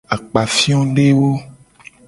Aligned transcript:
Akpafiodewo. 0.15 1.31